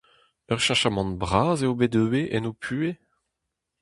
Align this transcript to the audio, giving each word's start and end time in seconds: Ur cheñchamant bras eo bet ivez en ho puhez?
Ur 0.51 0.59
cheñchamant 0.65 1.13
bras 1.21 1.57
eo 1.65 1.73
bet 1.79 1.97
ivez 2.03 2.29
en 2.37 2.47
ho 2.47 2.53
puhez? 2.63 2.95